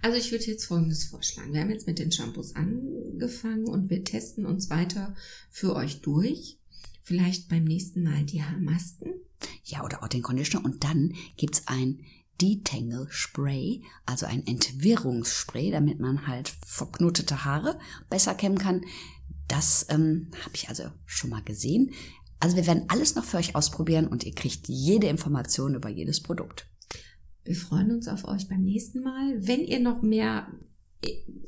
Also 0.00 0.16
ich 0.16 0.32
würde 0.32 0.44
jetzt 0.46 0.64
Folgendes 0.64 1.04
vorschlagen. 1.04 1.52
Wir 1.52 1.60
haben 1.60 1.70
jetzt 1.70 1.86
mit 1.86 1.98
den 1.98 2.10
Shampoos 2.10 2.54
angefangen 2.56 3.68
und 3.68 3.90
wir 3.90 4.04
testen 4.04 4.46
uns 4.46 4.70
weiter 4.70 5.14
für 5.50 5.76
euch 5.76 6.00
durch. 6.00 6.57
Vielleicht 7.08 7.48
beim 7.48 7.64
nächsten 7.64 8.02
Mal 8.02 8.24
die 8.24 8.42
Haarmasken. 8.42 9.14
Ja, 9.64 9.82
oder 9.82 10.02
auch 10.02 10.08
den 10.08 10.20
Conditioner. 10.20 10.66
Und 10.66 10.84
dann 10.84 11.14
gibt's 11.38 11.62
ein 11.64 12.00
Detangle 12.38 13.06
Spray, 13.08 13.80
also 14.04 14.26
ein 14.26 14.46
Entwirrungsspray, 14.46 15.70
damit 15.70 16.00
man 16.00 16.26
halt 16.26 16.52
verknotete 16.66 17.46
Haare 17.46 17.78
besser 18.10 18.34
kämmen 18.34 18.58
kann. 18.58 18.82
Das 19.48 19.86
ähm, 19.88 20.32
habe 20.42 20.50
ich 20.52 20.68
also 20.68 20.82
schon 21.06 21.30
mal 21.30 21.40
gesehen. 21.40 21.92
Also 22.40 22.56
wir 22.56 22.66
werden 22.66 22.84
alles 22.88 23.14
noch 23.14 23.24
für 23.24 23.38
euch 23.38 23.56
ausprobieren 23.56 24.06
und 24.06 24.24
ihr 24.24 24.34
kriegt 24.34 24.68
jede 24.68 25.06
Information 25.06 25.76
über 25.76 25.88
jedes 25.88 26.22
Produkt. 26.22 26.66
Wir 27.42 27.56
freuen 27.56 27.90
uns 27.90 28.06
auf 28.06 28.26
euch 28.26 28.48
beim 28.48 28.64
nächsten 28.64 29.02
Mal. 29.02 29.46
Wenn 29.46 29.64
ihr 29.64 29.80
noch 29.80 30.02
mehr 30.02 30.46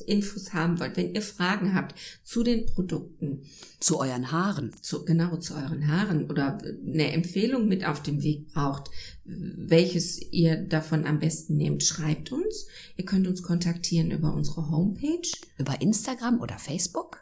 Infos 0.07 0.53
haben 0.53 0.79
wollt, 0.81 0.97
wenn 0.97 1.15
ihr 1.15 1.23
Fragen 1.23 1.75
habt 1.75 1.95
zu 2.23 2.43
den 2.43 2.67
Produkten, 2.67 3.43
Zu 3.81 3.99
euren 4.01 4.31
Haaren. 4.33 4.73
zu, 4.81 5.05
genau 5.05 5.37
zu 5.37 5.55
euren 5.55 5.87
Haaren 5.89 6.31
oder 6.31 6.59
eine 6.63 7.13
Empfehlung 7.13 7.69
mit 7.69 7.85
auf 7.85 8.03
dem 8.03 8.23
Weg 8.23 8.53
braucht, 8.53 8.91
welches 9.25 10.21
ihr 10.33 10.57
davon 10.57 11.05
am 11.07 11.19
besten 11.19 11.57
nehmt, 11.57 11.83
schreibt 11.83 12.33
uns. 12.33 12.67
Ihr 12.97 13.05
könnt 13.05 13.27
uns 13.27 13.43
kontaktieren 13.43 14.11
über 14.11 14.35
unsere 14.35 14.71
Homepage. 14.71 15.29
Über 15.59 15.81
Instagram 15.81 16.41
oder 16.41 16.59
Facebook. 16.59 17.21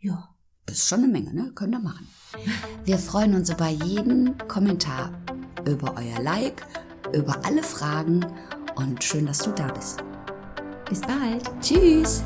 Ja, 0.00 0.34
Das 0.66 0.78
ist 0.78 0.88
schon 0.88 1.04
eine 1.04 1.08
Menge, 1.12 1.32
ne? 1.34 1.52
Könnt 1.54 1.74
ihr 1.74 1.80
machen. 1.80 2.06
Wir 2.84 2.98
freuen 2.98 3.34
uns 3.34 3.50
über 3.50 3.68
jeden 3.68 4.36
Kommentar, 4.48 5.12
über 5.66 5.94
euer 5.96 6.20
Like, 6.22 6.66
über 7.14 7.44
alle 7.44 7.62
Fragen 7.62 8.26
und 8.74 9.02
schön, 9.02 9.26
dass 9.26 9.38
du 9.38 9.52
da 9.52 9.68
bist. 9.72 10.02
Bis 10.88 11.00
bald. 11.00 11.42
Tschüss! 11.60 12.22